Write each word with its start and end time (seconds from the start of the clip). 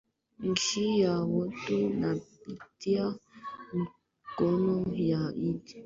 nchi 0.39 0.99
ya 0.99 1.19
wote 1.19 1.89
napatia 1.89 3.15
mkono 3.73 4.85
ya 4.93 5.33
idd 5.35 5.73